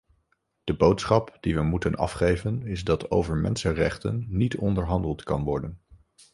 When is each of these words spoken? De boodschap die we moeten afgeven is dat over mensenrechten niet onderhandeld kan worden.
De 0.63 0.73
boodschap 0.75 1.37
die 1.41 1.55
we 1.55 1.61
moeten 1.61 1.95
afgeven 1.95 2.65
is 2.65 2.83
dat 2.83 3.11
over 3.11 3.35
mensenrechten 3.37 4.25
niet 4.27 4.55
onderhandeld 4.57 5.23
kan 5.23 5.43
worden. 5.43 5.81